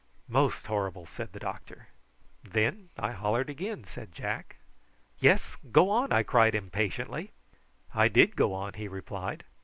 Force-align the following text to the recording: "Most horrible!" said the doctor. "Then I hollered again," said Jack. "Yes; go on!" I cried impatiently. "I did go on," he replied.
"Most 0.27 0.65
horrible!" 0.65 1.05
said 1.05 1.31
the 1.31 1.37
doctor. 1.39 1.89
"Then 2.43 2.89
I 2.97 3.11
hollered 3.11 3.51
again," 3.51 3.85
said 3.85 4.15
Jack. 4.15 4.55
"Yes; 5.19 5.57
go 5.71 5.91
on!" 5.91 6.11
I 6.11 6.23
cried 6.23 6.55
impatiently. 6.55 7.29
"I 7.93 8.07
did 8.07 8.35
go 8.35 8.51
on," 8.51 8.73
he 8.73 8.87
replied. 8.87 9.43